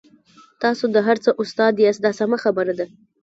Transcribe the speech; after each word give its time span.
تاسو 0.61 0.85
د 0.95 0.97
هر 1.07 1.17
څه 1.23 1.29
استاد 1.41 1.73
یاست 1.83 2.01
دا 2.05 2.11
سمه 2.19 2.37
خبره 2.43 2.73
ده. 2.79 2.85